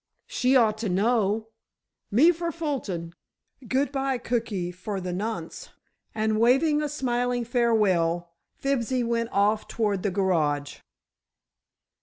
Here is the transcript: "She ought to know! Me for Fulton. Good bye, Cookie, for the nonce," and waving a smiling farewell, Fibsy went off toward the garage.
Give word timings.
"She 0.25 0.55
ought 0.55 0.79
to 0.79 0.89
know! 0.89 1.49
Me 2.09 2.31
for 2.31 2.51
Fulton. 2.51 3.13
Good 3.67 3.91
bye, 3.91 4.17
Cookie, 4.17 4.71
for 4.71 4.99
the 4.99 5.13
nonce," 5.13 5.69
and 6.15 6.39
waving 6.39 6.81
a 6.81 6.89
smiling 6.89 7.45
farewell, 7.45 8.33
Fibsy 8.55 9.03
went 9.03 9.29
off 9.31 9.67
toward 9.67 10.01
the 10.01 10.09
garage. 10.09 10.79